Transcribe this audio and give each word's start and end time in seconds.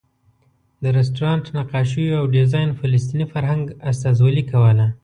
د 0.81 0.83
رسټورانټ 0.97 1.45
نقاشیو 1.57 2.17
او 2.19 2.25
ډیزاین 2.35 2.69
فلسطیني 2.79 3.25
فرهنګ 3.33 3.63
استازولې 3.89 4.43
کوله. 4.51 4.87